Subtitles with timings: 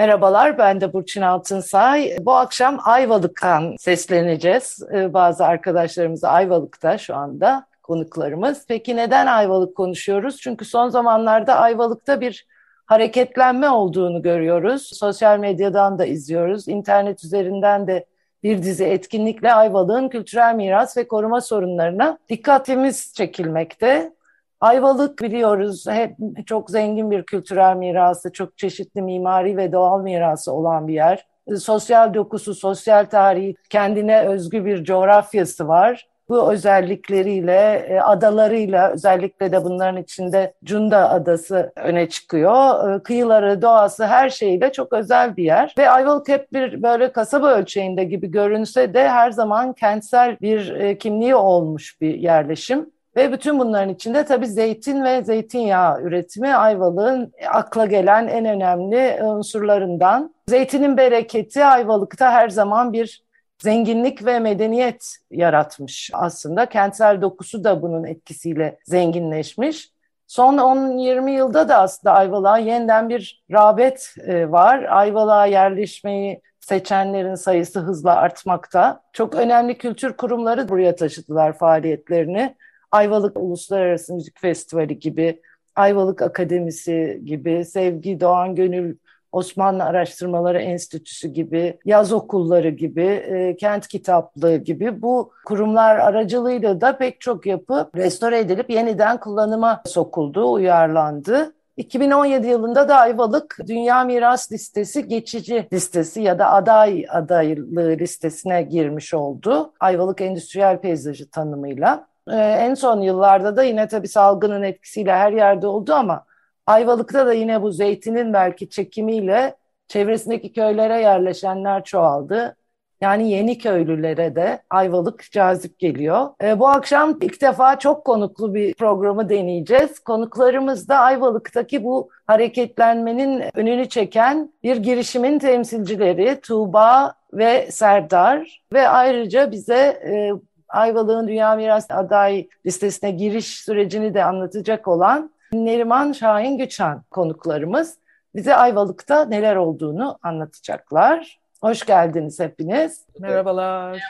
[0.00, 2.16] Merhabalar, ben de Burçin Altınsay.
[2.20, 4.82] Bu akşam Ayvalık'tan sesleneceğiz.
[4.94, 8.64] Ee, bazı arkadaşlarımız Ayvalık'ta şu anda konuklarımız.
[8.68, 10.40] Peki neden Ayvalık konuşuyoruz?
[10.40, 12.46] Çünkü son zamanlarda Ayvalık'ta bir
[12.86, 14.90] hareketlenme olduğunu görüyoruz.
[14.94, 16.68] Sosyal medyadan da izliyoruz.
[16.68, 18.06] İnternet üzerinden de
[18.42, 24.12] bir dizi etkinlikle Ayvalık'ın kültürel miras ve koruma sorunlarına dikkatimiz çekilmekte.
[24.60, 30.88] Ayvalık biliyoruz hep çok zengin bir kültürel mirası, çok çeşitli mimari ve doğal mirası olan
[30.88, 31.26] bir yer.
[31.58, 36.06] Sosyal dokusu, sosyal tarihi, kendine özgü bir coğrafyası var.
[36.28, 42.90] Bu özellikleriyle, e, adalarıyla özellikle de bunların içinde Cunda Adası öne çıkıyor.
[42.94, 45.74] E, kıyıları, doğası her şeyiyle çok özel bir yer.
[45.78, 50.98] Ve Ayvalık hep bir böyle kasaba ölçeğinde gibi görünse de her zaman kentsel bir e,
[50.98, 52.90] kimliği olmuş bir yerleşim.
[53.16, 60.34] Ve bütün bunların içinde tabii zeytin ve zeytinyağı üretimi Ayvalık'ın akla gelen en önemli unsurlarından.
[60.48, 63.24] Zeytinin bereketi Ayvalık'ta her zaman bir
[63.58, 66.66] zenginlik ve medeniyet yaratmış aslında.
[66.66, 69.90] Kentsel dokusu da bunun etkisiyle zenginleşmiş.
[70.26, 74.82] Son 10-20 yılda da aslında Ayvalık'a yeniden bir rağbet e, var.
[74.82, 79.02] Ayvalık'a yerleşmeyi seçenlerin sayısı hızla artmakta.
[79.12, 82.56] Çok önemli kültür kurumları buraya taşıdılar faaliyetlerini.
[82.90, 85.40] Ayvalık Uluslararası Müzik Festivali gibi,
[85.76, 88.96] Ayvalık Akademisi gibi, Sevgi Doğan Gönül
[89.32, 96.98] Osmanlı Araştırmaları Enstitüsü gibi, yaz okulları gibi, e, kent kitaplığı gibi bu kurumlar aracılığıyla da
[96.98, 101.54] pek çok yapı restore edilip yeniden kullanıma sokuldu, uyarlandı.
[101.76, 109.14] 2017 yılında da Ayvalık Dünya Miras Listesi geçici listesi ya da aday adaylığı listesine girmiş
[109.14, 109.72] oldu.
[109.80, 112.09] Ayvalık Endüstriyel Peyzajı tanımıyla.
[112.28, 116.24] Ee, en son yıllarda da yine tabii salgının etkisiyle her yerde oldu ama
[116.66, 119.56] Ayvalık'ta da yine bu zeytinin belki çekimiyle
[119.88, 122.56] çevresindeki köylere yerleşenler çoğaldı.
[123.00, 126.28] Yani yeni köylülere de Ayvalık cazip geliyor.
[126.42, 129.98] E, bu akşam ilk defa çok konuklu bir programı deneyeceğiz.
[129.98, 139.50] Konuklarımız da Ayvalık'taki bu hareketlenmenin önünü çeken bir girişimin temsilcileri Tuğba ve Serdar ve ayrıca
[139.50, 140.32] bize e,
[140.70, 147.98] Ayvalık'ın Dünya Miras Aday listesine giriş sürecini de anlatacak olan Neriman Şahin Güçan konuklarımız
[148.34, 151.40] bize Ayvalık'ta neler olduğunu anlatacaklar.
[151.62, 153.06] Hoş geldiniz hepiniz.
[153.18, 154.00] Merhabalar.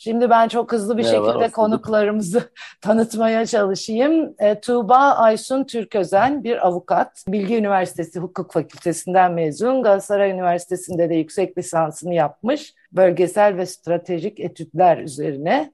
[0.00, 2.42] Şimdi ben çok hızlı bir Merhaba, şekilde konuklarımızı
[2.80, 4.34] tanıtmaya çalışayım.
[4.38, 7.24] E, Tuğba Aysun Türközen bir avukat.
[7.28, 9.82] Bilgi Üniversitesi Hukuk Fakültesinden mezun.
[9.82, 12.74] Galatasaray Üniversitesi'nde de yüksek lisansını yapmış.
[12.92, 15.72] Bölgesel ve stratejik etütler üzerine.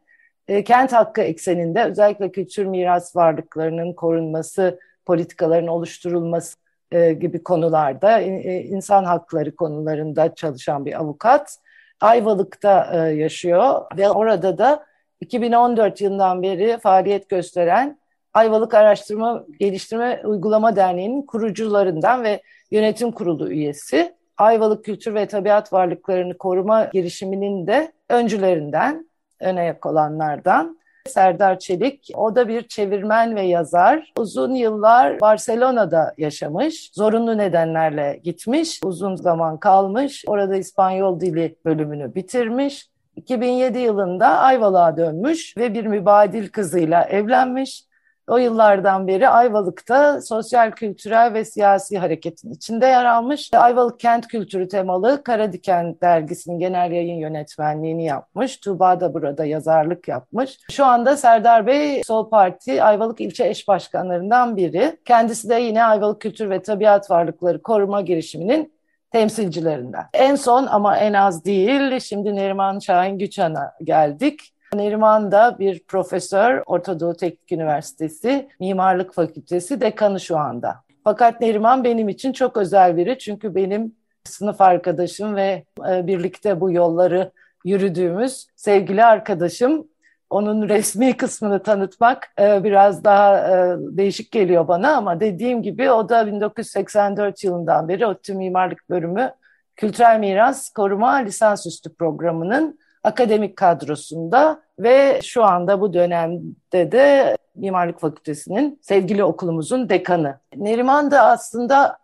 [0.48, 6.56] E, kent hakkı ekseninde özellikle kültür miras varlıklarının korunması, politikaların oluşturulması
[6.92, 11.58] e, gibi konularda, e, insan hakları konularında çalışan bir avukat.
[12.00, 14.86] Ayvalık'ta e, yaşıyor ve orada da
[15.20, 17.98] 2014 yılından beri faaliyet gösteren
[18.34, 24.14] Ayvalık Araştırma Geliştirme Uygulama Derneği'nin kurucularından ve yönetim kurulu üyesi.
[24.36, 29.08] Ayvalık Kültür ve Tabiat Varlıklarını Koruma girişiminin de öncülerinden,
[29.44, 30.78] öne yak olanlardan.
[31.08, 32.10] Serdar Çelik.
[32.14, 34.12] O da bir çevirmen ve yazar.
[34.18, 36.90] Uzun yıllar Barcelona'da yaşamış.
[36.94, 38.80] Zorunlu nedenlerle gitmiş.
[38.84, 40.24] Uzun zaman kalmış.
[40.26, 42.88] Orada İspanyol dili bölümünü bitirmiş.
[43.16, 47.84] 2007 yılında Ayvalık'a dönmüş ve bir mübadil kızıyla evlenmiş.
[48.28, 53.50] O yıllardan beri Ayvalık'ta sosyal, kültürel ve siyasi hareketin içinde yer almış.
[53.54, 58.56] Ayvalık Kent Kültürü temalı Karadiken dergisinin genel yayın yönetmenliğini yapmış.
[58.56, 60.58] Tuğba da burada yazarlık yapmış.
[60.70, 64.96] Şu anda Serdar Bey Sol Parti Ayvalık ilçe eş başkanlarından biri.
[65.04, 68.74] Kendisi de yine Ayvalık Kültür ve Tabiat Varlıkları Koruma girişiminin
[69.12, 70.04] temsilcilerinden.
[70.14, 74.53] En son ama en az değil şimdi Neriman Şahin Güçan'a geldik.
[74.76, 80.76] Neriman da bir profesör, Orta Doğu Teknik Üniversitesi Mimarlık Fakültesi dekanı şu anda.
[81.04, 83.94] Fakat Neriman benim için çok özel biri çünkü benim
[84.24, 87.30] sınıf arkadaşım ve e, birlikte bu yolları
[87.64, 89.88] yürüdüğümüz sevgili arkadaşım.
[90.30, 96.08] Onun resmi kısmını tanıtmak e, biraz daha e, değişik geliyor bana ama dediğim gibi o
[96.08, 99.32] da 1984 yılından beri ODTÜ Mimarlık Bölümü
[99.76, 108.78] Kültürel Miras Koruma Lisansüstü Programı'nın akademik kadrosunda ve şu anda bu dönemde de Mimarlık Fakültesi'nin
[108.82, 110.38] sevgili okulumuzun dekanı.
[110.56, 111.98] Neriman da aslında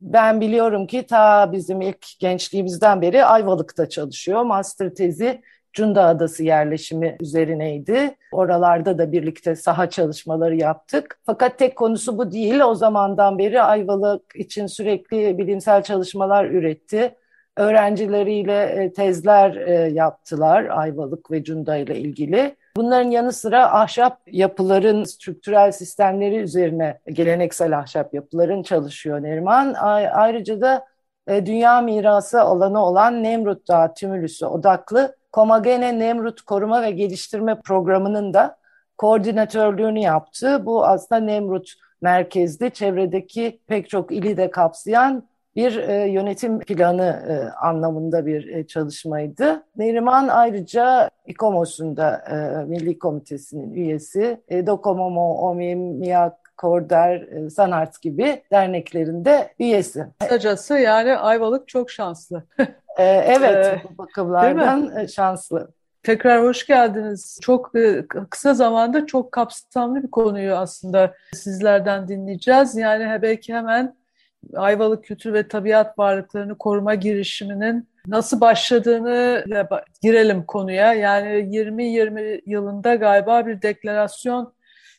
[0.00, 4.42] ben biliyorum ki ta bizim ilk gençliğimizden beri Ayvalık'ta çalışıyor.
[4.42, 5.42] Master tezi
[5.72, 8.16] Cunda Adası yerleşimi üzerineydi.
[8.32, 11.20] Oralarda da birlikte saha çalışmaları yaptık.
[11.26, 12.60] Fakat tek konusu bu değil.
[12.60, 17.14] O zamandan beri Ayvalık için sürekli bilimsel çalışmalar üretti.
[17.58, 22.56] Öğrencileriyle e, tezler e, yaptılar Ayvalık ve Cunda ile ilgili.
[22.76, 29.74] Bunların yanı sıra ahşap yapıların strüktürel sistemleri üzerine geleneksel ahşap yapıların çalışıyor Neriman.
[30.12, 30.86] Ayrıca da
[31.26, 38.34] e, dünya mirası alanı olan Nemrut Dağı Tümülüsü odaklı Komagene Nemrut Koruma ve Geliştirme Programı'nın
[38.34, 38.56] da
[38.98, 40.66] koordinatörlüğünü yaptı.
[40.66, 41.72] Bu aslında Nemrut
[42.02, 45.28] merkezli çevredeki pek çok ili de kapsayan
[45.58, 47.34] bir e, yönetim planı e,
[47.66, 49.62] anlamında bir e, çalışmaydı.
[49.76, 54.42] Neriman ayrıca İKOMOS'un da e, Milli Komitesi'nin üyesi.
[54.48, 60.06] E, Dokomomo, OMİM, MİAK, Korder, e, Sanart gibi derneklerinde üyesi.
[60.20, 62.42] Kısacası yani Ayvalık çok şanslı.
[62.98, 65.72] ee, evet, ee, bu bakımlardan e, şanslı.
[66.02, 67.38] Tekrar hoş geldiniz.
[67.42, 72.76] Çok e, kısa zamanda çok kapsamlı bir konuyu aslında sizlerden dinleyeceğiz.
[72.76, 73.97] Yani belki hemen
[74.56, 79.44] Ayvalık Kültür ve Tabiat Varlıklarını Koruma girişiminin nasıl başladığını
[80.02, 80.94] girelim konuya.
[80.94, 84.52] Yani 2020 yılında galiba bir deklarasyon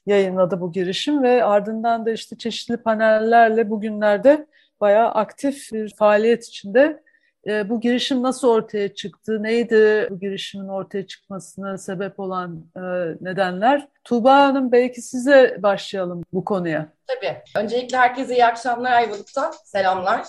[0.06, 4.48] yayınladı bu girişim ve ardından da işte çeşitli panellerle bugünlerde
[4.82, 7.04] bayağı aktif bir faaliyet içinde.
[7.48, 9.44] E, bu girişim nasıl ortaya çıktı?
[9.44, 12.82] Neydi bu girişimin ortaya çıkmasına sebep olan e,
[13.22, 13.88] nedenler?
[14.04, 16.94] Tuğba Hanım belki size başlayalım bu konuya.
[17.08, 17.38] Tabii.
[17.56, 19.54] Öncelikle herkese iyi akşamlar Ayvalık'tan.
[19.64, 20.26] Selamlar.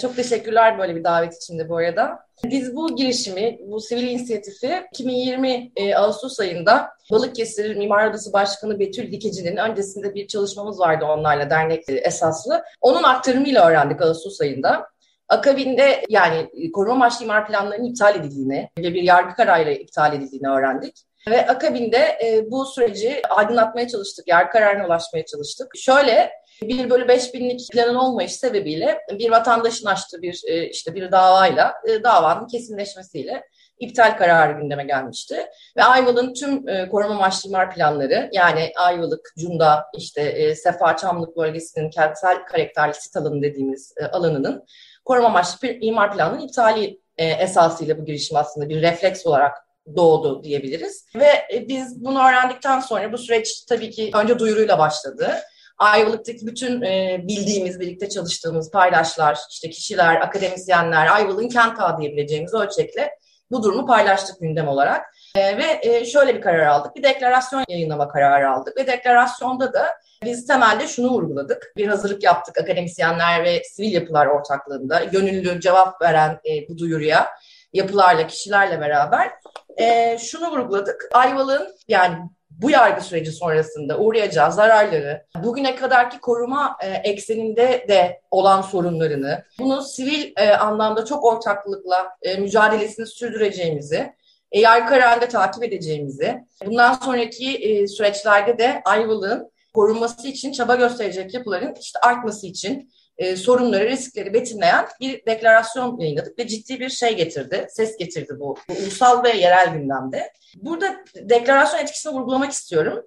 [0.00, 2.18] Çok teşekkürler böyle bir davet için de bu arada.
[2.44, 9.12] Biz bu girişimi, bu sivil inisiyatifi 2020 e, Ağustos ayında Balıkesir Mimar Odası Başkanı Betül
[9.12, 12.64] Dikeci'nin öncesinde bir çalışmamız vardı onlarla dernek esaslı.
[12.80, 14.86] Onun aktarımıyla öğrendik Ağustos ayında.
[15.28, 21.08] Akabinde yani koruma amaçlı imar planlarının iptal edildiğini ve bir yargı kararıyla iptal edildiğini öğrendik.
[21.28, 25.72] Ve akabinde e, bu süreci aydınlatmaya çalıştık, yargı kararına ulaşmaya çalıştık.
[25.76, 26.30] Şöyle
[26.62, 31.74] bir bölü beş binlik planın olmayış sebebiyle bir vatandaşın açtığı bir e, işte bir davayla
[31.88, 33.42] e, davanın kesinleşmesiyle
[33.80, 35.46] iptal kararı gündeme gelmişti.
[35.76, 41.36] Ve Ayvalık'ın tüm e, koruma amaçlı imar planları yani Ayvalık, Cunda, işte e, Sefa Çamlık
[41.36, 44.64] bölgesinin kentsel karakterli sit alanı dediğimiz e, alanının
[45.08, 49.56] koruma amaçlı imar planının iptali e, esasıyla bu girişim aslında bir refleks olarak
[49.96, 51.06] doğdu diyebiliriz.
[51.14, 55.34] Ve e, biz bunu öğrendikten sonra bu süreç tabii ki önce duyuruyla başladı.
[55.78, 63.10] Ayvalık'taki bütün e, bildiğimiz, birlikte çalıştığımız paydaşlar, işte kişiler, akademisyenler, Ayvalık'ın kent ağı diyebileceğimiz ölçekle
[63.50, 65.06] bu durumu paylaştık gündem olarak.
[65.34, 68.76] E, ve e, şöyle bir karar aldık, bir deklarasyon yayınlama kararı aldık.
[68.76, 69.86] Ve deklarasyonda da
[70.24, 71.72] biz temelde şunu vurguladık.
[71.76, 75.04] Bir hazırlık yaptık akademisyenler ve sivil yapılar ortaklığında.
[75.04, 77.28] Gönüllü cevap veren e, bu duyuruya
[77.72, 79.30] yapılarla, kişilerle beraber
[79.76, 81.08] e, şunu vurguladık.
[81.12, 82.18] Ayvalık'ın yani
[82.50, 89.82] bu yargı süreci sonrasında uğrayacağı zararları, bugüne kadarki koruma e, ekseninde de olan sorunlarını, bunu
[89.82, 94.12] sivil e, anlamda çok ortaklıkla e, mücadelesini sürdüreceğimizi,
[94.52, 101.34] e, yargı kararında takip edeceğimizi, bundan sonraki e, süreçlerde de Ayvalık'ın korunması için çaba gösterecek
[101.34, 107.16] yapıların işte artması için e, sorunları, riskleri betimleyen bir deklarasyon yayınladık ve ciddi bir şey
[107.16, 110.32] getirdi, ses getirdi bu, bu ulusal ve yerel gündemde.
[110.56, 113.04] Burada deklarasyon etkisini vurgulamak istiyorum.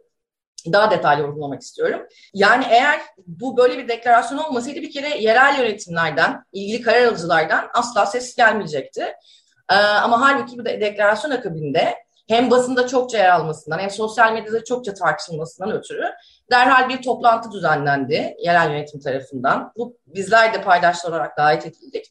[0.72, 2.08] Daha detaylı vurgulamak istiyorum.
[2.34, 8.06] Yani eğer bu böyle bir deklarasyon olmasaydı bir kere yerel yönetimlerden, ilgili karar alıcılardan asla
[8.06, 9.14] ses gelmeyecekti.
[9.72, 11.96] Ee, ama halbuki bu de, deklarasyon akabinde
[12.30, 16.06] hem basında çokça yer almasından hem sosyal medyada çokça tartışılmasından ötürü
[16.52, 19.72] derhal bir toplantı düzenlendi yerel yönetim tarafından.
[19.78, 22.06] Bu bizler de paydaşlar olarak davet edildik.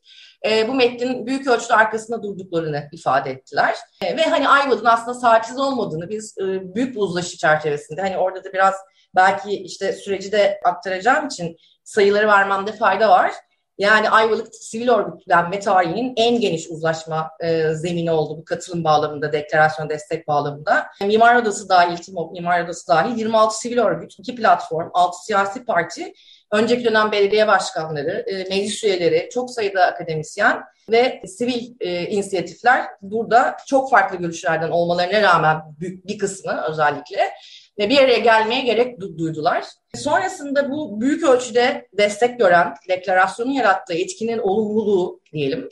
[0.46, 3.76] E, bu metnin büyük ölçüde arkasında durduklarını ifade ettiler.
[4.02, 8.44] E, ve hani Ayvalık'ın aslında sahipsiz olmadığını biz e, büyük bir uzlaşı çerçevesinde hani orada
[8.44, 8.74] da biraz
[9.16, 13.32] belki işte süreci de aktaracağım için sayıları vermemde fayda var.
[13.80, 19.88] Yani Ayvalık sivil örgütlenme tarihinin en geniş uzlaşma e, zemini oldu bu katılım bağlamında, deklarasyon
[19.88, 20.86] destek bağlamında.
[21.06, 26.12] Mimar Odası dahil, TİMOP Mimar Odası dahil 26 sivil örgüt, 2 platform, 6 siyasi parti,
[26.52, 33.56] önceki dönem belediye başkanları, e, meclis üyeleri, çok sayıda akademisyen ve sivil e, inisiyatifler burada
[33.66, 37.30] çok farklı görüşlerden olmalarına rağmen bir kısmı özellikle
[37.78, 39.64] ve bir araya gelmeye gerek duydular.
[39.94, 45.68] Sonrasında bu büyük ölçüde destek gören deklarasyonun yarattığı etkinin olumluluğu diyelim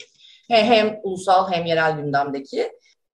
[0.49, 2.71] hem ulusal hem yerel gündemdeki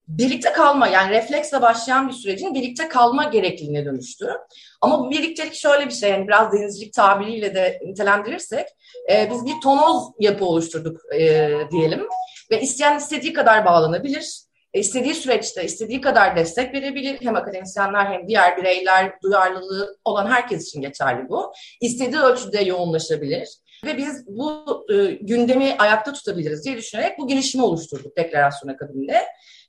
[0.07, 4.29] birlikte kalma yani refleksle başlayan bir sürecin birlikte kalma gerekliliğine dönüştü.
[4.81, 8.67] Ama bu birliktelik şöyle bir şey yani biraz denizcilik tabiriyle de nitelendirirsek
[9.11, 12.07] e, biz bir tonoz yapı oluşturduk e, diyelim
[12.51, 14.44] ve isteyen istediği kadar bağlanabilir.
[14.75, 17.17] E, istediği süreçte istediği kadar destek verebilir.
[17.21, 21.53] Hem akademisyenler hem diğer bireyler duyarlılığı olan herkes için geçerli bu.
[21.81, 23.49] İstediği ölçüde yoğunlaşabilir.
[23.85, 29.21] Ve biz bu e, gündemi ayakta tutabiliriz diye düşünerek bu girişimi oluşturduk deklarasyon akabinde.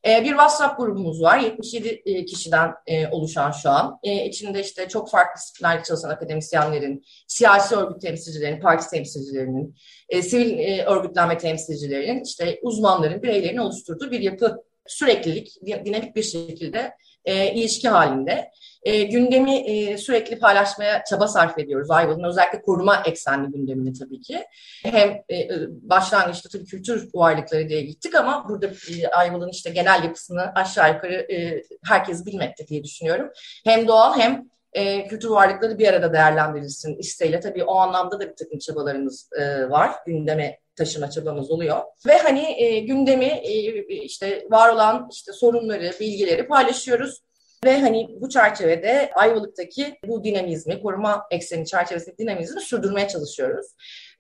[0.07, 1.39] E, bir WhatsApp grubumuz var.
[1.39, 3.99] 77 e, kişiden e, oluşan şu an.
[4.03, 9.77] E, içinde işte çok farklı disiplinlerde çalışan akademisyenlerin, siyasi örgüt temsilcilerinin, parti temsilcilerinin,
[10.09, 16.93] e, sivil e, örgütlenme temsilcilerinin, işte uzmanların, bireylerin oluşturduğu bir yapı süreklilik, dinamik bir şekilde
[17.27, 18.51] e, ilişki halinde.
[18.83, 24.45] E, gündemi e, sürekli paylaşmaya çaba sarf ediyoruz Ayvalık'ın özellikle koruma eksenli gündemini tabii ki.
[24.83, 30.53] Hem e, başlangıçta tabii kültür varlıkları diye gittik ama burada e, Ayvalık'ın işte genel yapısını
[30.55, 33.31] aşağı yukarı e, herkes bilmekte diye düşünüyorum.
[33.65, 37.41] Hem doğal hem e, kültür varlıkları bir arada değerlendirilsin isteğiyle.
[37.41, 39.91] Tabii o anlamda da bir takım çabalarımız e, var.
[40.07, 41.83] Gündeme taşıma çabamız oluyor.
[42.07, 47.23] Ve hani e, gündemi e, işte var olan işte sorunları, bilgileri paylaşıyoruz.
[47.65, 53.67] Ve hani bu çerçevede Ayvalık'taki bu dinamizmi, koruma ekseni çerçevesindeki dinamizmi sürdürmeye çalışıyoruz.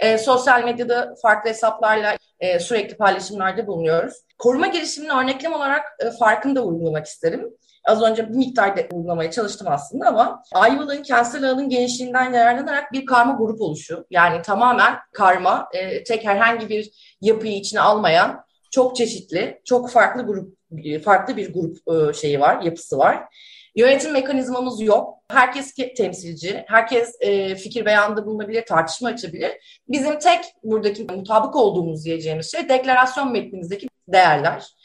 [0.00, 4.14] E, sosyal medyada farklı hesaplarla e, sürekli paylaşımlarda bulunuyoruz.
[4.38, 7.56] Koruma girişimini örneklem olarak e, farkını da vurgulamak isterim.
[7.87, 13.33] Az önce bir miktarda uygulamaya çalıştım aslında ama Ayvalık'ın kentsel alanın genişliğinden yararlanarak bir karma
[13.33, 14.07] grup oluşu.
[14.11, 16.90] Yani tamamen karma, e, tek herhangi bir
[17.21, 20.57] yapıyı içine almayan çok çeşitli, çok farklı grup
[21.05, 23.25] farklı bir grup e, şeyi var, yapısı var.
[23.76, 25.19] Yönetim mekanizmamız yok.
[25.31, 29.81] Herkes temsilci, herkes e, fikir beyanında bulunabilir, tartışma açabilir.
[29.88, 34.75] Bizim tek buradaki mutabık olduğumuz diyeceğimiz şey deklarasyon metnimizdeki değerler.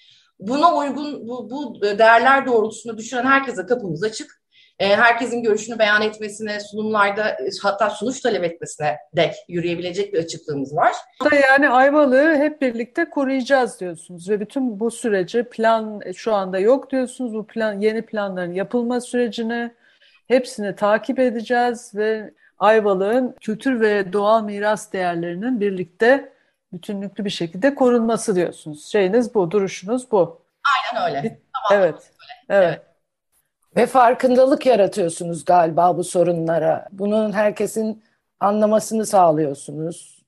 [0.42, 4.42] Buna uygun bu, bu değerler doğrultusunda düşünen herkese kapımız açık.
[4.80, 10.76] E, herkesin görüşünü beyan etmesine, sunumlarda e, hatta sunuş talep etmesine dek yürüyebilecek bir açıklığımız
[10.76, 10.94] var.
[11.32, 16.92] Yani Ayvalık'ı hep birlikte koruyacağız diyorsunuz ve bütün bu süreci plan e, şu anda yok
[16.92, 17.34] diyorsunuz.
[17.34, 19.72] Bu plan yeni planların yapılma sürecini
[20.28, 26.34] hepsini takip edeceğiz ve Ayvalık'ın kültür ve doğal miras değerlerinin birlikte
[26.74, 28.86] bütünlüklü bir şekilde korunması diyorsunuz.
[28.86, 30.42] Şeyiniz bu, duruşunuz bu.
[30.94, 31.40] Aynen öyle.
[31.54, 31.84] Tamam.
[31.84, 31.96] Evet.
[32.50, 32.64] Evet.
[32.64, 32.82] evet.
[33.76, 36.88] Ve farkındalık yaratıyorsunuz galiba bu sorunlara.
[36.92, 38.04] Bunun herkesin
[38.40, 40.22] anlamasını sağlıyorsunuz.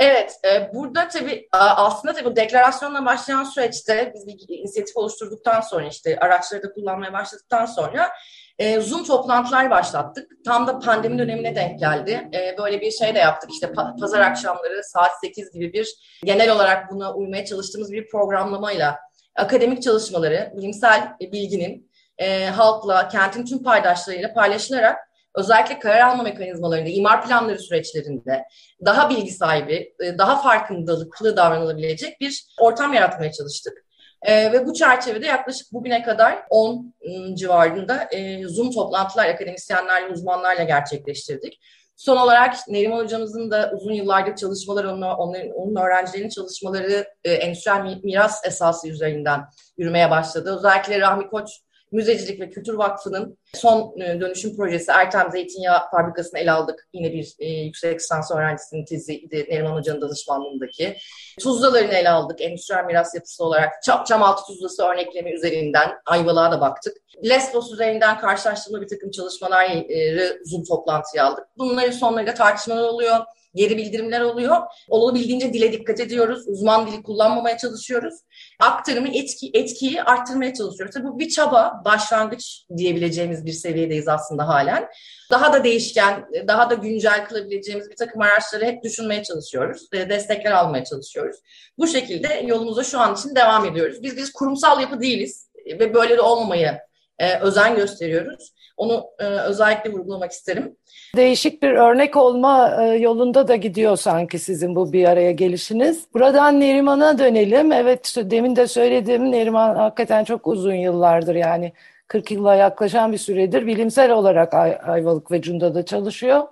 [0.00, 5.86] Evet, e, burada tabii aslında tabii bu deklarasyonla başlayan süreçte biz bir inisiyatif oluşturduktan sonra
[5.86, 8.12] işte araçları da kullanmaya başladıktan sonra
[8.58, 10.30] e, Zoom toplantılar başlattık.
[10.44, 12.30] Tam da pandemi dönemine denk geldi.
[12.34, 13.50] E, böyle bir şey de yaptık.
[13.52, 15.88] İşte pa- pazar akşamları saat 8 gibi bir
[16.24, 18.98] genel olarak buna uymaya çalıştığımız bir programlamayla
[19.36, 24.98] akademik çalışmaları, bilimsel bilginin e, halkla, kentin tüm paydaşlarıyla paylaşılarak
[25.34, 28.44] özellikle karar alma mekanizmalarında, imar planları süreçlerinde
[28.84, 33.85] daha bilgi sahibi, e, daha farkındalıklı davranılabilecek bir ortam yaratmaya çalıştık.
[34.26, 40.62] E, ve bu çerçevede yaklaşık bugüne kadar 10 ıı, civarında e, Zoom toplantılar akademisyenlerle, uzmanlarla
[40.62, 41.60] gerçekleştirdik.
[41.96, 48.00] Son olarak Neriman hocamızın da uzun yıllardır çalışmaları, onun, onun, onun öğrencilerinin çalışmaları e, endüstriyel
[48.02, 49.40] miras esası üzerinden
[49.78, 50.56] yürümeye başladı.
[50.58, 51.48] Özellikle Rahmi Koç
[51.92, 56.88] Müzecilik ve Kültür Vakfı'nın son e, dönüşüm projesi Ertem Zeytinyağı Fabrikası'nı ele aldık.
[56.92, 60.96] Yine bir e, yüksek lisans öğrencisinin teziydi Neriman Hoca'nın danışmanlığındaki.
[61.40, 62.40] Tuzlalarını ele aldık.
[62.40, 66.96] Endüstriyel miras yapısı olarak Çam, Çamaltı Tuzlası örneklemi üzerinden Ayvalık'a da baktık.
[67.24, 71.44] Lesbos üzerinden karşılaştırma bir takım çalışmaları Zoom toplantıya aldık.
[71.58, 73.16] Bunların sonlarında tartışmalar oluyor
[73.56, 74.56] geri bildirimler oluyor.
[74.88, 76.48] Olabildiğince dile dikkat ediyoruz.
[76.48, 78.14] Uzman dili kullanmamaya çalışıyoruz.
[78.60, 80.94] Aktarımı, etki, etkiyi arttırmaya çalışıyoruz.
[80.94, 84.88] Tabii bu bir çaba, başlangıç diyebileceğimiz bir seviyedeyiz aslında halen.
[85.30, 89.92] Daha da değişken, daha da güncel kılabileceğimiz bir takım araçları hep düşünmeye çalışıyoruz.
[89.92, 91.36] Destekler almaya çalışıyoruz.
[91.78, 94.02] Bu şekilde yolumuza şu an için devam ediyoruz.
[94.02, 96.78] Biz biz kurumsal yapı değiliz ve böyle de olmamayı
[97.18, 98.52] e, özen gösteriyoruz.
[98.76, 100.76] Onu e, özellikle vurgulamak isterim.
[101.16, 106.06] Değişik bir örnek olma e, yolunda da gidiyor sanki sizin bu bir araya gelişiniz.
[106.14, 107.72] Buradan Neriman'a dönelim.
[107.72, 111.72] Evet demin de söyledim Neriman hakikaten çok uzun yıllardır yani
[112.08, 116.42] 40 yıla yaklaşan bir süredir bilimsel olarak Ay Ayvalık ve Cunda'da çalışıyor.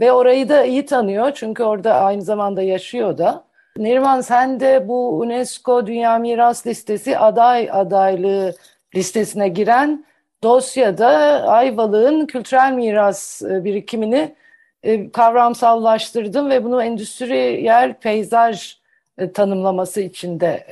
[0.00, 3.44] Ve orayı da iyi tanıyor çünkü orada aynı zamanda yaşıyor da.
[3.76, 8.54] Neriman sen de bu UNESCO Dünya Miras Listesi aday adaylığı
[8.94, 10.04] listesine giren
[10.42, 11.08] dosyada
[11.48, 14.34] Ayvalık'ın kültürel miras e, birikimini
[14.82, 18.76] e, kavramsallaştırdım ve bunu endüstriyel peyzaj
[19.18, 20.66] e, tanımlaması içinde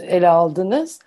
[0.00, 0.98] ele aldınız.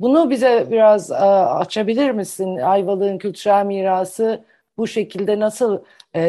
[0.00, 2.56] Bunu bize biraz açabilir misin?
[2.56, 4.44] Ayvalık'ın kültürel mirası
[4.78, 5.78] bu şekilde nasıl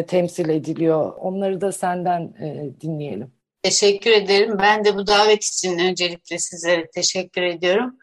[0.08, 1.14] temsil ediliyor?
[1.20, 2.34] Onları da senden
[2.82, 3.32] dinleyelim.
[3.64, 4.58] Teşekkür ederim.
[4.62, 7.96] Ben de bu davet için öncelikle sizlere teşekkür ediyorum.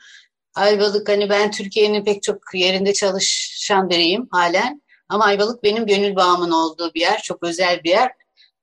[0.55, 4.83] Ayvalık hani ben Türkiye'nin pek çok yerinde çalışan biriyim halen.
[5.09, 8.11] Ama Ayvalık benim gönül bağımın olduğu bir yer, çok özel bir yer.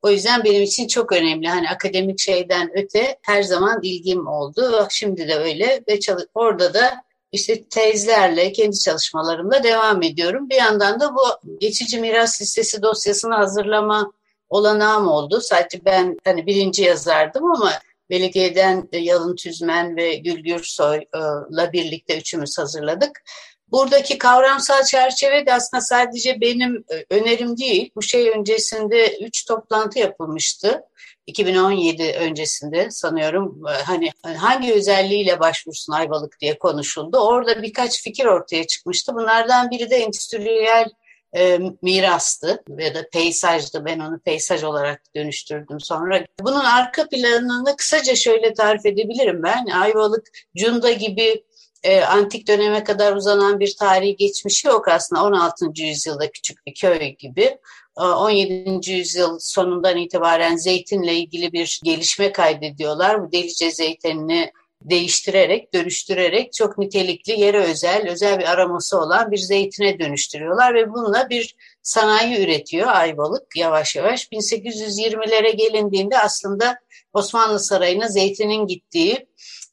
[0.01, 1.47] O yüzden benim için çok önemli.
[1.49, 4.87] Hani akademik şeyden öte her zaman ilgim oldu.
[4.89, 5.99] Şimdi de öyle ve
[6.33, 10.49] orada da işte tezlerle, kendi çalışmalarımla devam ediyorum.
[10.49, 11.21] Bir yandan da bu
[11.59, 14.11] geçici miras listesi dosyasını hazırlama
[14.49, 15.41] olanağım oldu.
[15.41, 17.71] Sadece ben hani birinci yazardım ama
[18.11, 23.23] belediyeden Yalın Tüzmen ve Gül Gürsoy'la birlikte üçümüz hazırladık.
[23.67, 27.91] Buradaki kavramsal çerçeve de aslında sadece benim e, önerim değil.
[27.95, 30.81] Bu şey öncesinde üç toplantı yapılmıştı.
[31.27, 37.17] 2017 öncesinde sanıyorum e, hani hangi özelliğiyle başvursun Ayvalık diye konuşuldu.
[37.17, 39.15] Orada birkaç fikir ortaya çıkmıştı.
[39.15, 40.89] Bunlardan biri de endüstriyel
[41.35, 43.85] e, mirastı ya da peysajdı.
[43.85, 46.25] Ben onu peysaj olarak dönüştürdüm sonra.
[46.41, 49.65] Bunun arka planını kısaca şöyle tarif edebilirim ben.
[49.65, 51.43] Ayvalık, Cunda gibi
[51.83, 55.23] e, antik döneme kadar uzanan bir tarihi geçmişi yok aslında.
[55.23, 55.65] 16.
[55.75, 57.57] yüzyılda küçük bir köy gibi.
[57.95, 58.91] 17.
[58.91, 63.23] yüzyıl sonundan itibaren zeytinle ilgili bir gelişme kaydediyorlar.
[63.23, 69.99] Bu delice zeytinini değiştirerek, dönüştürerek çok nitelikli, yere özel, özel bir aroması olan bir zeytine
[69.99, 74.27] dönüştürüyorlar ve bununla bir sanayi üretiyor Ayvalık yavaş yavaş.
[74.27, 76.77] 1820'lere gelindiğinde aslında
[77.13, 79.27] Osmanlı Sarayı'na zeytinin gittiği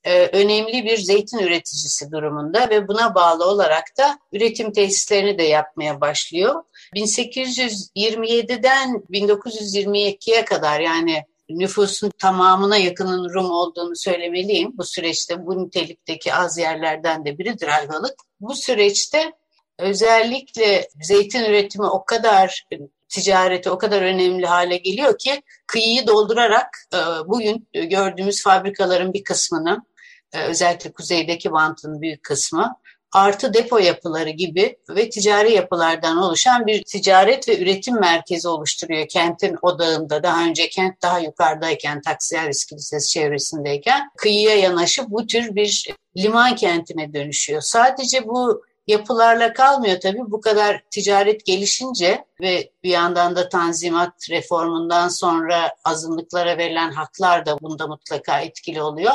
[0.05, 6.01] e, önemli bir zeytin üreticisi durumunda ve buna bağlı olarak da üretim tesislerini de yapmaya
[6.01, 6.63] başlıyor.
[6.97, 14.73] 1827'den 1922'ye kadar yani nüfusun tamamına yakının Rum olduğunu söylemeliyim.
[14.79, 18.15] Bu süreçte bu nitelikteki az yerlerden de biridir Ayvalık.
[18.41, 19.33] Bu süreçte
[19.79, 22.67] özellikle zeytin üretimi o kadar
[23.09, 29.85] ticareti o kadar önemli hale geliyor ki kıyıyı doldurarak e, bugün gördüğümüz fabrikaların bir kısmını
[30.33, 32.77] e, özellikle kuzeydeki bantın büyük kısmı
[33.13, 39.57] artı depo yapıları gibi ve ticari yapılardan oluşan bir ticaret ve üretim merkezi oluşturuyor kentin
[39.63, 40.23] odağında.
[40.23, 47.13] Daha önce kent daha yukarıdayken, Taksiyeris Kilisesi çevresindeyken kıyıya yanaşıp bu tür bir liman kentine
[47.13, 47.61] dönüşüyor.
[47.61, 50.31] Sadece bu yapılarla kalmıyor tabii.
[50.31, 57.59] Bu kadar ticaret gelişince ve bir yandan da tanzimat reformundan sonra azınlıklara verilen haklar da
[57.61, 59.13] bunda mutlaka etkili oluyor.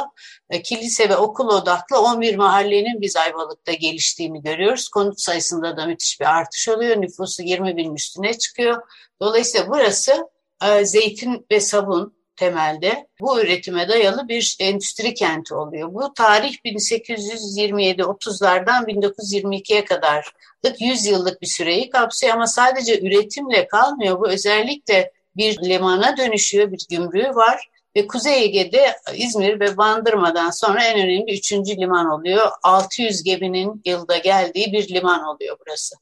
[0.49, 4.89] E, kilise ve okul odaklı 11 mahallenin biz Ayvalık'ta geliştiğini görüyoruz.
[4.89, 7.01] Konut sayısında da müthiş bir artış oluyor.
[7.01, 8.81] Nüfusu 20 bin üstüne çıkıyor.
[9.21, 10.29] Dolayısıyla burası
[10.63, 15.93] e, zeytin ve sabun, temelde bu üretime dayalı bir endüstri kenti oluyor.
[15.93, 20.33] Bu tarih 1827-30'lardan 1922'ye kadar
[20.79, 24.19] 100 yıllık bir süreyi kapsıyor ama sadece üretimle kalmıyor.
[24.19, 30.83] Bu özellikle bir limana dönüşüyor, bir gümrüğü var ve Kuzey Ege'de İzmir ve Bandırma'dan sonra
[30.83, 32.51] en önemli üçüncü liman oluyor.
[32.63, 35.95] 600 geminin yılda geldiği bir liman oluyor burası.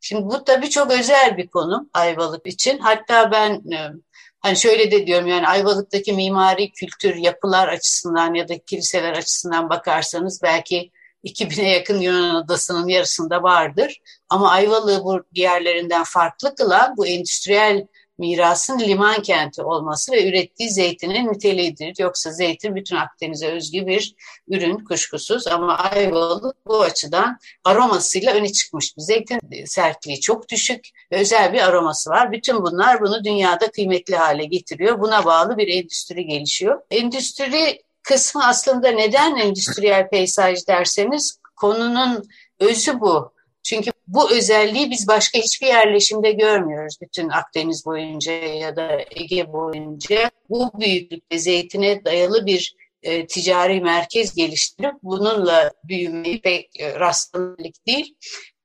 [0.00, 2.78] Şimdi bu tabii çok özel bir konu Ayvalık için.
[2.78, 3.78] Hatta ben e,
[4.42, 10.42] Hani şöyle de diyorum yani Ayvalık'taki mimari kültür yapılar açısından ya da kiliseler açısından bakarsanız
[10.42, 10.90] belki
[11.24, 14.00] 2000'e yakın Yunan adasının yarısında vardır.
[14.28, 17.86] Ama Ayvalık'ı bu diğerlerinden farklı kılan bu endüstriyel
[18.18, 21.94] mirasın liman kenti olması ve ürettiği zeytinin niteliğidir.
[21.98, 24.14] Yoksa zeytin bütün Akdeniz'e özgü bir
[24.48, 29.40] ürün kuşkusuz ama Ayvalık bu açıdan aromasıyla öne çıkmış zeytin.
[29.66, 32.32] Sertliği çok düşük ve özel bir aroması var.
[32.32, 35.00] Bütün bunlar bunu dünyada kıymetli hale getiriyor.
[35.00, 36.80] Buna bağlı bir endüstri gelişiyor.
[36.90, 42.28] Endüstri kısmı aslında neden endüstriyel peyzaj derseniz konunun
[42.60, 43.32] özü bu.
[43.62, 46.96] Çünkü bu özelliği biz başka hiçbir yerleşimde görmüyoruz.
[47.02, 54.34] Bütün Akdeniz boyunca ya da Ege boyunca bu büyüklükte zeytine dayalı bir e, ticari merkez
[54.34, 58.14] geliştirip bununla büyümeyi pek e, rastlanılık değil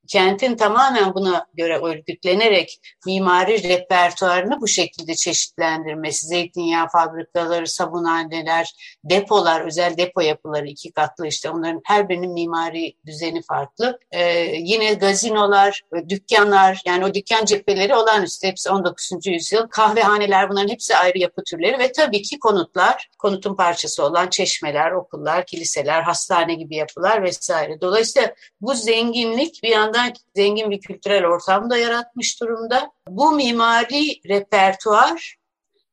[0.07, 9.97] kentin tamamen buna göre örgütlenerek mimari repertuarını bu şekilde çeşitlendirmesi, zeytinyağı fabrikaları, sabunhaneler, depolar, özel
[9.97, 13.99] depo yapıları iki katlı işte onların her birinin mimari düzeni farklı.
[14.11, 14.23] Ee,
[14.59, 19.11] yine gazinolar, dükkanlar yani o dükkan cepheleri olağanüstü hepsi 19.
[19.25, 19.67] yüzyıl.
[19.67, 25.45] Kahvehaneler bunların hepsi ayrı yapı türleri ve tabii ki konutlar, konutun parçası olan çeşmeler, okullar,
[25.45, 27.81] kiliseler, hastane gibi yapılar vesaire.
[27.81, 32.91] Dolayısıyla bu zenginlik bir yandan yandan zengin bir kültürel ortam da yaratmış durumda.
[33.09, 35.37] Bu mimari repertuar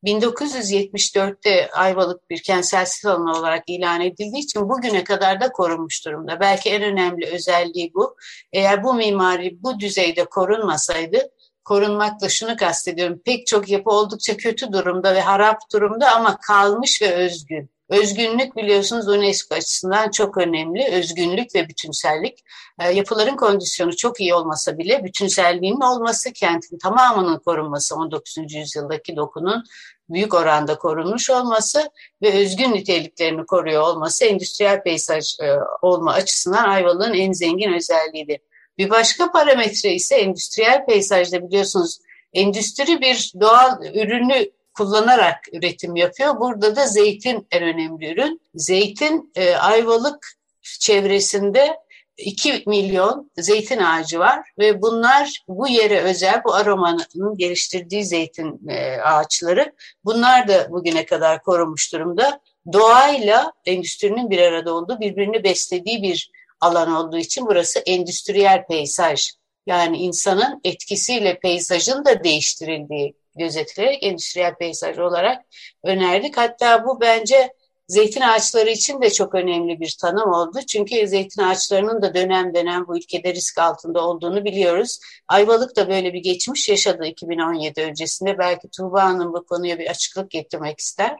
[0.04, 6.40] 1974'te Ayvalık bir kentsel sit alanı olarak ilan edildiği için bugüne kadar da korunmuş durumda.
[6.40, 8.16] Belki en önemli özelliği bu.
[8.52, 11.30] Eğer bu mimari bu düzeyde korunmasaydı,
[11.64, 17.14] korunmakla şunu kastediyorum, pek çok yapı oldukça kötü durumda ve harap durumda ama kalmış ve
[17.14, 17.73] özgün.
[17.88, 20.88] Özgünlük biliyorsunuz UNESCO açısından çok önemli.
[20.92, 22.44] Özgünlük ve bütünsellik.
[22.80, 28.54] E, yapıların kondisyonu çok iyi olmasa bile bütünselliğinin olması, kentin tamamının korunması 19.
[28.54, 29.64] yüzyıldaki dokunun
[30.08, 31.90] büyük oranda korunmuş olması
[32.22, 38.38] ve özgün niteliklerini koruyor olması endüstriyel peyzaj e, olma açısından Ayvalık'ın en zengin özelliğidir.
[38.78, 41.98] Bir başka parametre ise endüstriyel peyzajda biliyorsunuz
[42.32, 46.40] endüstri bir doğal ürünü kullanarak üretim yapıyor.
[46.40, 48.40] Burada da zeytin en önemli ürün.
[48.54, 50.28] Zeytin e, Ayvalık
[50.62, 51.76] çevresinde
[52.16, 59.00] 2 milyon zeytin ağacı var ve bunlar bu yere özel bu aromanın geliştirdiği zeytin e,
[59.00, 59.72] ağaçları
[60.04, 62.40] bunlar da bugüne kadar korunmuş durumda.
[62.72, 69.30] Doğayla endüstrinin bir arada olduğu birbirini beslediği bir alan olduğu için burası endüstriyel peyzaj.
[69.66, 75.44] Yani insanın etkisiyle peyzajın da değiştirildiği gözetilerek endüstriyel peyzaj olarak
[75.84, 76.36] önerdik.
[76.36, 77.52] Hatta bu bence
[77.88, 80.58] zeytin ağaçları için de çok önemli bir tanım oldu.
[80.68, 84.98] Çünkü zeytin ağaçlarının da dönem dönem bu ülkede risk altında olduğunu biliyoruz.
[85.28, 88.38] Ayvalık da böyle bir geçmiş yaşadı 2017 öncesinde.
[88.38, 91.16] Belki Tuğba Hanım bu konuya bir açıklık getirmek ister.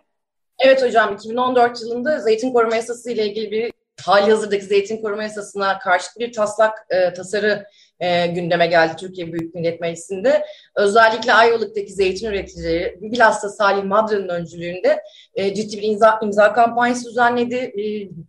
[0.59, 3.73] Evet hocam 2014 yılında zeytin koruma yasası ile ilgili bir
[4.03, 7.67] hali hazırdaki zeytin koruma yasasına karşı bir taslak e, tasarı
[8.05, 10.45] e, gündeme geldi Türkiye Büyük Millet Meclisi'nde.
[10.75, 15.03] Özellikle Ayvalık'taki zeytin üreticileri bilhassa Salih Madra'nın öncülüğünde
[15.35, 17.55] e, ciddi bir imza, imza kampanyası düzenledi.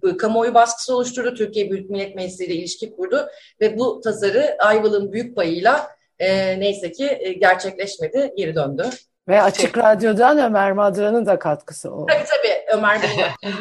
[0.05, 1.35] E, kamuoyu baskısı oluşturdu.
[1.35, 3.27] Türkiye Büyük Millet Meclisi ile ilişki kurdu
[3.61, 5.87] ve bu tasarı Ayvalık'ın büyük payıyla
[6.19, 8.83] e, neyse ki e, gerçekleşmedi, geri döndü.
[9.27, 12.05] Ve Açık Radyo'dan Ömer Madra'nın da katkısı oldu.
[12.09, 13.09] Tabii tabii Ömer Bey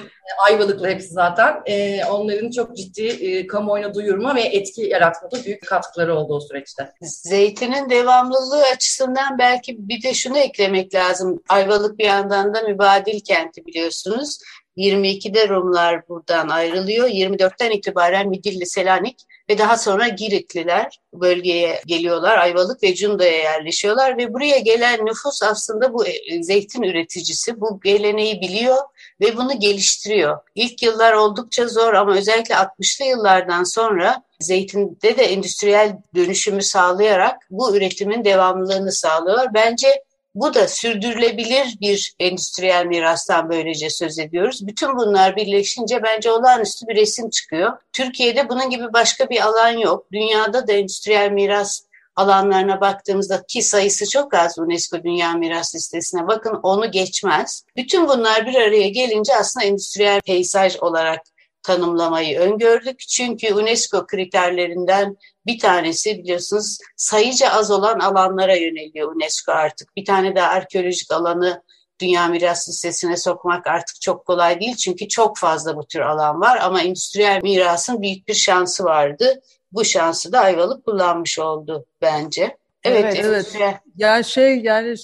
[0.46, 1.62] Ayvalıklı hepsi zaten.
[1.66, 6.92] Ee, onların çok ciddi e, kamuoyuna duyurma ve etki yaratmada büyük katkıları oldu o süreçte.
[7.00, 11.42] Zeytinin devamlılığı açısından belki bir de şunu eklemek lazım.
[11.48, 14.38] Ayvalık bir yandan da mübadil kenti biliyorsunuz.
[14.76, 17.08] 22'de Rumlar buradan ayrılıyor.
[17.08, 19.16] 24'ten itibaren Midilli, Selanik
[19.48, 22.38] ve daha sonra Giritliler bölgeye geliyorlar.
[22.38, 27.60] Ayvalık ve Cunda'ya yerleşiyorlar ve buraya gelen nüfus aslında bu e, zeytin üreticisi.
[27.60, 28.76] Bu geleneği biliyor
[29.20, 30.38] ve bunu geliştiriyor.
[30.54, 37.76] İlk yıllar oldukça zor ama özellikle 60'lı yıllardan sonra zeytinde de endüstriyel dönüşümü sağlayarak bu
[37.76, 39.54] üretimin devamlılığını sağlıyorlar.
[39.54, 40.03] Bence
[40.34, 44.66] bu da sürdürülebilir bir endüstriyel mirastan böylece söz ediyoruz.
[44.66, 47.72] Bütün bunlar birleşince bence olağanüstü bir resim çıkıyor.
[47.92, 50.06] Türkiye'de bunun gibi başka bir alan yok.
[50.12, 51.82] Dünyada da endüstriyel miras
[52.16, 57.64] alanlarına baktığımızda ki sayısı çok az UNESCO Dünya Miras Listesi'ne bakın onu geçmez.
[57.76, 61.20] Bütün bunlar bir araya gelince aslında endüstriyel peyzaj olarak
[61.64, 63.00] tanımlamayı öngördük.
[63.00, 69.96] Çünkü UNESCO kriterlerinden bir tanesi biliyorsunuz sayıca az olan alanlara yöneliyor UNESCO artık.
[69.96, 71.62] Bir tane de arkeolojik alanı
[72.00, 74.76] Dünya Miras Listesi'ne sokmak artık çok kolay değil.
[74.76, 79.42] Çünkü çok fazla bu tür alan var ama endüstriyel mirasın büyük bir şansı vardı.
[79.72, 82.56] Bu şansı da Ayvalık kullanmış oldu bence.
[82.84, 83.56] Evet, evet.
[83.60, 83.80] evet.
[83.96, 84.94] Yani şey yani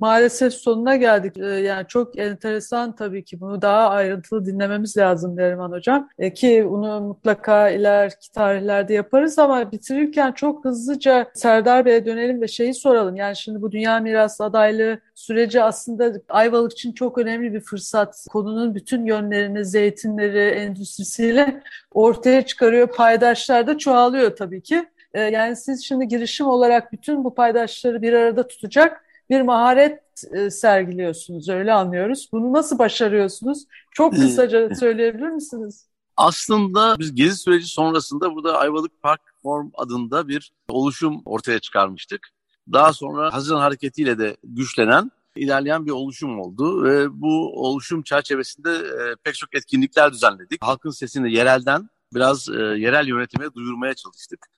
[0.00, 1.36] maalesef sonuna geldik.
[1.38, 6.08] Ee, yani çok enteresan tabii ki bunu daha ayrıntılı dinlememiz lazım Neriman Hocam.
[6.18, 12.48] E, ki bunu mutlaka ileriki tarihlerde yaparız ama bitirirken çok hızlıca Serdar Bey'e dönelim ve
[12.48, 13.16] şeyi soralım.
[13.16, 18.26] Yani şimdi bu Dünya Mirası adaylığı süreci aslında Ayvalık için çok önemli bir fırsat.
[18.30, 22.88] Konunun bütün yönlerini, zeytinleri, endüstrisiyle ortaya çıkarıyor.
[22.88, 24.86] Paydaşlar da çoğalıyor tabii ki.
[25.14, 30.00] Ee, yani siz şimdi girişim olarak bütün bu paydaşları bir arada tutacak bir maharet
[30.32, 32.28] e, sergiliyorsunuz öyle anlıyoruz.
[32.32, 33.64] Bunu nasıl başarıyorsunuz?
[33.90, 35.86] Çok ee, kısaca söyleyebilir misiniz?
[36.16, 42.28] Aslında biz gezi süreci sonrasında burada Ayvalık Park Form adında bir oluşum ortaya çıkarmıştık.
[42.72, 49.16] Daha sonra Haziran Hareketi'yle de güçlenen, ilerleyen bir oluşum oldu ve bu oluşum çerçevesinde e,
[49.24, 50.64] pek çok etkinlikler düzenledik.
[50.64, 54.53] Halkın sesini yerelden biraz e, yerel yönetime duyurmaya çalıştık.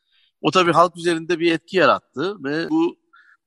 [0.46, 2.98] O tabii halk üzerinde bir etki yarattı ve bu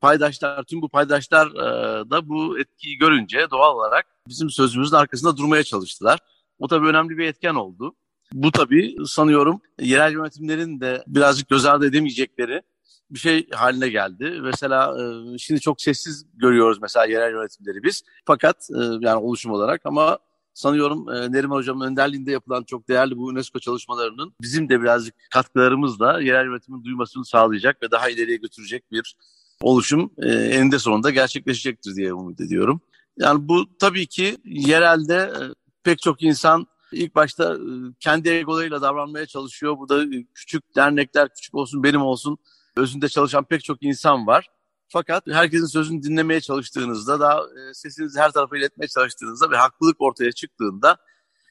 [0.02, 5.64] paydaşlar, tüm bu paydaşlar e, da bu etkiyi görünce doğal olarak bizim sözümüzün arkasında durmaya
[5.64, 6.20] çalıştılar.
[6.60, 7.96] O tabii önemli bir etken oldu.
[8.34, 12.62] Bu tabii sanıyorum yerel yönetimlerin de birazcık göz ardı edemeyecekleri
[13.12, 14.40] bir şey haline geldi.
[14.42, 18.04] Mesela e, şimdi çok sessiz görüyoruz mesela yerel yönetimleri biz.
[18.26, 20.20] Fakat e, yani oluşum olarak ama
[20.54, 26.22] sanıyorum e, Neriman Hocam'ın önderliğinde yapılan çok değerli bu UNESCO çalışmalarının bizim de birazcık katkılarımızla
[26.22, 29.16] yerel yönetimin duymasını sağlayacak ve daha ileriye götürecek bir
[29.62, 32.82] oluşum e, eninde sonunda gerçekleşecektir diye umut ediyorum.
[33.18, 35.42] Yani bu tabii ki yerelde e,
[35.84, 37.60] pek çok insan ilk başta e,
[38.00, 39.78] kendi egolarıyla davranmaya çalışıyor.
[39.78, 42.38] Burada e, küçük dernekler, küçük olsun benim olsun
[42.76, 44.48] özünde çalışan pek çok insan var.
[44.90, 47.42] Fakat herkesin sözünü dinlemeye çalıştığınızda, daha
[47.74, 50.98] sesinizi her tarafa iletmeye çalıştığınızda ve haklılık ortaya çıktığında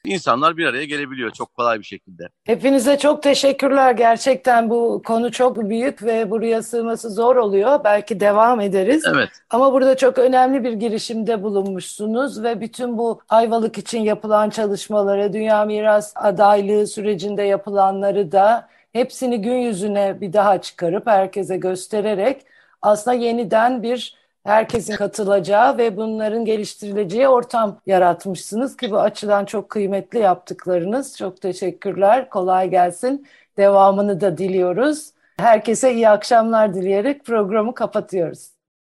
[0.05, 2.23] insanlar bir araya gelebiliyor çok kolay bir şekilde.
[2.43, 3.91] Hepinize çok teşekkürler.
[3.91, 7.83] Gerçekten bu konu çok büyük ve buraya sığması zor oluyor.
[7.83, 9.03] Belki devam ederiz.
[9.13, 9.29] Evet.
[9.49, 15.65] Ama burada çok önemli bir girişimde bulunmuşsunuz ve bütün bu Ayvalık için yapılan çalışmaları, Dünya
[15.65, 22.45] Miras adaylığı sürecinde yapılanları da hepsini gün yüzüne bir daha çıkarıp herkese göstererek
[22.81, 30.19] aslında yeniden bir herkesin katılacağı ve bunların geliştirileceği ortam yaratmışsınız ki bu açıdan çok kıymetli
[30.19, 31.17] yaptıklarınız.
[31.17, 32.29] Çok teşekkürler.
[32.29, 33.27] Kolay gelsin.
[33.57, 35.11] Devamını da diliyoruz.
[35.37, 38.58] Herkese iyi akşamlar dileyerek programı kapatıyoruz.